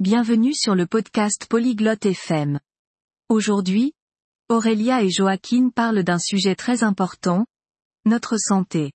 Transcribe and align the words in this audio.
Bienvenue 0.00 0.54
sur 0.54 0.74
le 0.74 0.86
podcast 0.86 1.44
Polyglotte 1.44 2.06
FM. 2.06 2.58
Aujourd'hui, 3.28 3.92
Aurélia 4.48 5.02
et 5.02 5.10
Joaquin 5.10 5.68
parlent 5.68 6.02
d'un 6.02 6.18
sujet 6.18 6.54
très 6.54 6.82
important, 6.82 7.44
notre 8.06 8.38
santé. 8.38 8.92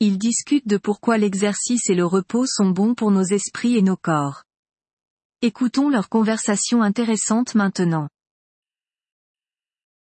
Ils 0.00 0.16
discutent 0.16 0.66
de 0.66 0.78
pourquoi 0.78 1.18
l'exercice 1.18 1.90
et 1.90 1.94
le 1.94 2.06
repos 2.06 2.46
sont 2.46 2.70
bons 2.70 2.94
pour 2.94 3.10
nos 3.10 3.22
esprits 3.22 3.76
et 3.76 3.82
nos 3.82 3.98
corps. 3.98 4.44
Écoutons 5.42 5.90
leur 5.90 6.08
conversation 6.08 6.80
intéressante 6.80 7.54
maintenant. 7.54 8.08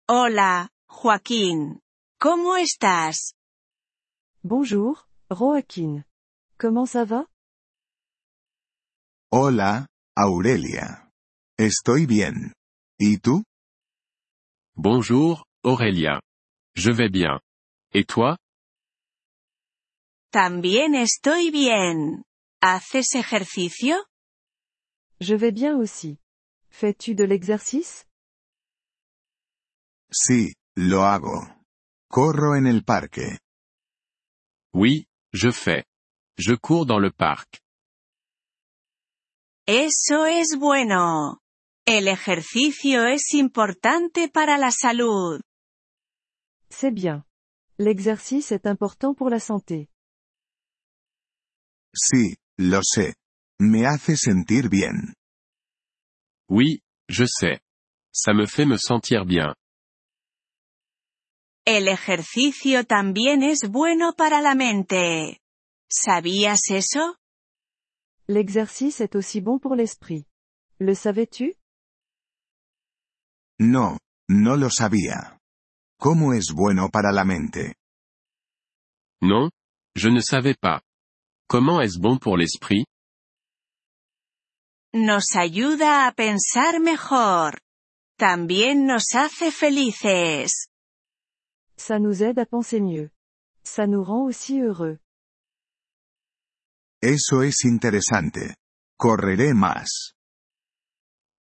Hola, 0.07 0.69
Joaquín. 0.87 1.81
¿Cómo 2.17 2.55
estás? 2.55 3.33
Bonjour, 4.45 5.09
Joaquin. 5.29 6.05
Comment 6.57 6.85
ça 6.85 7.03
va? 7.03 7.25
Hola, 9.33 9.87
Aurelia. 10.17 11.09
Estoy 11.57 12.05
bien. 12.05 12.51
¿Y 12.99 13.19
tú? 13.19 13.45
Bonjour, 14.75 15.45
Aurélia. 15.63 16.19
Je 16.75 16.91
vais 16.91 17.09
bien. 17.09 17.39
Et 17.93 18.05
toi? 18.05 18.37
También 20.33 20.95
estoy 20.95 21.49
bien. 21.49 22.25
¿Haces 22.61 23.15
ejercicio? 23.15 24.05
Je 25.21 25.35
vais 25.37 25.53
bien 25.53 25.77
aussi. 25.77 26.17
Fais-tu 26.69 27.15
de 27.15 27.23
l'exercice? 27.23 28.05
Sí, 30.11 30.55
lo 30.75 31.03
hago. 31.05 31.47
Corro 32.09 32.57
en 32.57 32.67
el 32.67 32.83
parque. 32.83 33.39
Oui, 34.73 35.05
je 35.31 35.51
fais. 35.53 35.85
Je 36.37 36.55
cours 36.57 36.85
dans 36.85 36.99
le 36.99 37.11
parc. 37.11 37.60
Eso 39.73 40.25
es 40.25 40.57
bueno. 40.59 41.39
El 41.85 42.09
ejercicio 42.09 43.05
es 43.05 43.33
importante 43.33 44.27
para 44.27 44.57
la 44.57 44.69
salud. 44.69 45.39
C'est 46.69 46.93
bien. 46.93 47.23
L'exercice 47.77 48.51
est 48.51 48.65
important 48.65 49.15
pour 49.15 49.29
la 49.29 49.39
santé. 49.39 49.87
Sí, 51.95 52.35
lo 52.57 52.81
sé. 52.83 53.15
Me 53.61 53.85
hace 53.85 54.17
sentir 54.17 54.67
bien. 54.67 55.13
Oui, 56.49 56.81
je 57.07 57.25
sais. 57.25 57.61
Ça 58.13 58.33
me 58.33 58.47
fait 58.47 58.65
me 58.65 58.77
sentir 58.77 59.23
bien. 59.23 59.53
El 61.65 61.87
ejercicio 61.87 62.83
también 62.83 63.41
es 63.41 63.69
bueno 63.69 64.15
para 64.17 64.41
la 64.41 64.53
mente. 64.53 65.39
¿Sabías 65.89 66.59
eso? 66.71 67.20
L'exercice 68.31 69.01
est 69.01 69.17
aussi 69.17 69.41
bon 69.41 69.59
pour 69.59 69.75
l'esprit. 69.75 70.25
Le 70.79 70.95
savais-tu? 70.95 71.53
No, 73.59 73.97
no 74.29 74.55
lo 74.55 74.69
sabía. 74.69 75.37
¿Cómo 75.99 76.31
es 76.31 76.53
bueno 76.53 76.87
para 76.89 77.11
la 77.11 77.25
mente? 77.25 77.75
Non? 79.21 79.49
Je 79.97 80.07
ne 80.07 80.21
savais 80.21 80.55
pas. 80.55 80.79
Comment 81.49 81.81
est-ce 81.81 81.99
bon 81.99 82.17
pour 82.17 82.37
l'esprit? 82.37 82.85
Nos 84.93 85.35
ayuda 85.35 86.07
a 86.07 86.13
pensar 86.13 86.79
mejor. 86.79 87.59
También 88.17 88.87
nos 88.87 89.13
hace 89.13 89.51
felices. 89.51 90.69
Ça 91.75 91.99
nous 91.99 92.23
aide 92.23 92.39
à 92.39 92.45
penser 92.45 92.79
mieux. 92.79 93.09
Ça 93.65 93.87
nous 93.87 94.05
rend 94.05 94.23
aussi 94.23 94.61
heureux. 94.61 95.00
Eso 97.03 97.41
es 97.41 97.65
interesante. 97.65 98.57
Correré 98.95 99.55
más. 99.55 100.13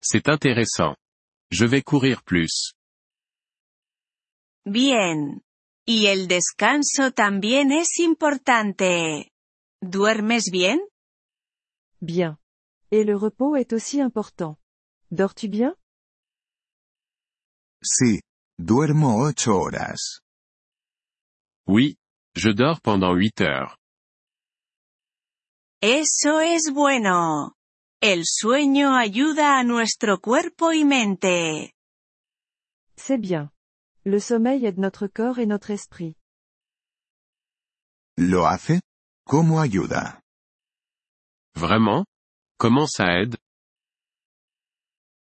C'est 0.00 0.28
intéressant. 0.28 0.94
Je 1.50 1.66
vais 1.66 1.82
courir 1.82 2.22
plus. 2.22 2.74
Bien. 4.64 5.42
Y 5.84 6.06
el 6.06 6.28
descanso 6.28 7.10
también 7.10 7.72
es 7.72 7.98
importante. 7.98 9.32
¿Duermes 9.80 10.50
bien? 10.52 10.78
Bien. 12.00 12.38
Et 12.92 13.04
le 13.04 13.16
repos 13.16 13.56
est 13.56 13.72
aussi 13.72 14.00
important. 14.00 14.58
Dors-tu 15.10 15.48
bien? 15.48 15.74
Sí, 17.82 18.20
duermo 18.58 19.24
ocho 19.24 19.58
horas. 19.58 20.20
Oui, 21.66 21.96
je 22.36 22.50
dors 22.50 22.80
pendant 22.80 23.14
huit 23.14 23.40
heures. 23.40 23.76
Eso 25.80 26.40
es 26.40 26.72
bueno. 26.72 27.54
El 28.00 28.24
sueño 28.24 28.96
ayuda 28.96 29.60
a 29.60 29.62
nuestro 29.62 30.20
cuerpo 30.20 30.72
y 30.72 30.84
mente. 30.84 31.72
C'est 32.96 33.20
bien. 33.20 33.52
Le 34.04 34.18
sommeil 34.20 34.64
aide 34.66 34.78
notre 34.78 35.06
corps 35.06 35.38
et 35.38 35.46
notre 35.46 35.70
esprit. 35.72 36.16
¿Lo 38.16 38.48
hace? 38.48 38.80
¿Cómo 39.24 39.60
ayuda? 39.60 40.20
Vraiment? 41.54 42.06
Comment 42.58 42.88
ça 42.88 43.20
aide? 43.20 43.36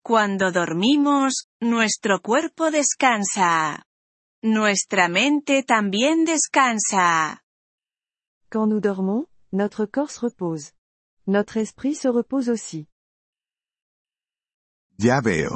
Cuando 0.03 0.51
dormimos, 0.51 1.45
nuestro 1.61 2.21
cuerpo 2.21 2.71
descansa. 2.71 3.85
Nuestra 4.41 5.09
mente 5.09 5.61
también 5.61 6.25
descansa. 6.25 7.43
Quand 8.49 8.67
nous 8.67 8.81
dormons, 8.81 9.28
notre 9.51 9.85
corps 9.85 10.11
se 10.11 10.19
repose. 10.19 10.73
Notre 11.27 11.57
esprit 11.57 11.95
se 11.95 12.07
repose 12.07 12.49
aussi. 12.49 12.87
Ya 14.97 15.21
veo. 15.21 15.51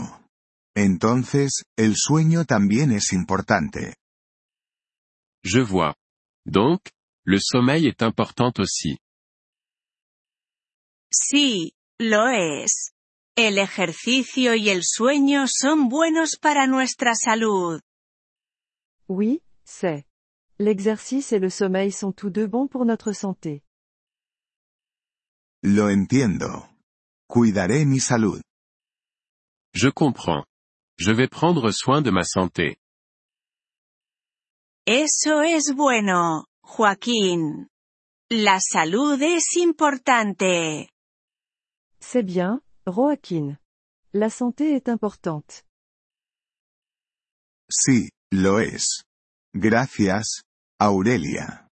Entonces, 0.75 1.63
el 1.77 1.95
sueño 1.95 2.45
también 2.45 2.91
es 2.91 3.13
importante. 3.13 3.95
Je 5.43 5.59
vois. 5.61 5.95
Donc, 6.45 6.81
le 7.25 7.39
sommeil 7.39 7.87
est 7.87 8.01
important 8.01 8.53
aussi. 8.59 8.97
Sí, 11.11 11.73
lo 11.99 12.27
es. 12.29 12.93
El 13.35 13.57
ejercicio 13.57 14.55
y 14.55 14.69
el 14.69 14.83
sueño 14.83 15.45
son 15.47 15.89
buenos 15.89 16.37
para 16.39 16.67
nuestra 16.67 17.13
salud. 17.15 17.81
Oui, 19.07 19.41
c'est. 19.63 20.05
L'exercice 20.59 21.33
et 21.33 21.39
le 21.39 21.49
sommeil 21.49 21.91
sont 21.91 22.13
tous 22.13 22.29
deux 22.29 22.47
bons 22.47 22.67
pour 22.67 22.85
notre 22.85 23.11
santé. 23.11 23.63
Lo 25.63 25.89
entiendo. 25.89 26.69
Cuidaré 27.25 27.85
mi 27.85 27.99
salud. 27.99 28.41
Je 29.73 29.89
comprends. 29.89 30.45
Je 30.97 31.11
vais 31.13 31.29
prendre 31.29 31.71
soin 31.71 32.01
de 32.01 32.11
ma 32.11 32.25
santé. 32.25 32.75
Eso 34.85 35.41
es 35.41 35.73
bueno, 35.73 36.45
Joaquín. 36.61 37.69
La 38.29 38.59
salud 38.59 39.21
es 39.21 39.55
importante. 39.55 40.89
C'est 42.01 42.23
bien, 42.23 42.61
Joaquin. 42.85 43.57
La 44.13 44.29
santé 44.29 44.75
est 44.75 44.89
importante. 44.89 45.63
Sí, 47.71 48.09
lo 48.31 48.59
es. 48.59 49.05
Gracias, 49.55 50.43
Aurelia. 50.77 51.69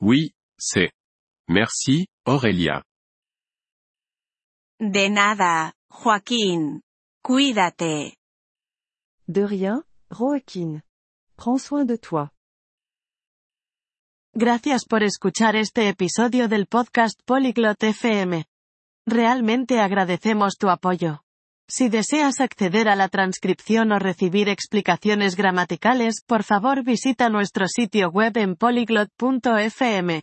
Oui, 0.00 0.34
c'est. 0.58 0.92
Merci, 1.48 2.06
Aurélia. 2.30 2.84
De 4.78 5.10
nada, 5.10 5.74
Joaquín. 5.90 6.82
Cuídate. 7.22 8.18
De 9.26 9.46
rien, 9.48 9.82
Joaquin. 10.10 10.82
Prends 11.36 11.62
soin 11.62 11.86
de 11.86 11.98
toi. 11.98 12.28
Gracias 14.32 14.84
por 14.84 15.02
escuchar 15.02 15.56
este 15.56 15.88
episodio 15.88 16.46
del 16.46 16.66
podcast 16.66 17.20
Polyglot 17.24 17.82
FM. 17.82 18.44
Realmente 19.06 19.80
agradecemos 19.80 20.56
tu 20.56 20.68
apoyo. 20.68 21.24
Si 21.66 21.88
deseas 21.88 22.40
acceder 22.40 22.88
a 22.88 22.94
la 22.94 23.08
transcripción 23.08 23.90
o 23.90 23.98
recibir 23.98 24.48
explicaciones 24.48 25.34
gramaticales, 25.34 26.22
por 26.24 26.44
favor 26.44 26.84
visita 26.84 27.28
nuestro 27.28 27.66
sitio 27.66 28.08
web 28.10 28.36
en 28.36 28.54
polyglot.fm. 28.54 30.22